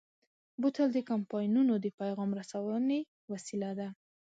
بوتل 0.61 0.89
د 0.93 0.99
کمپاینونو 1.11 1.73
د 1.79 1.85
پیغام 1.99 2.29
رسونې 2.39 2.99
وسیله 3.31 3.71
ده. 3.79 3.89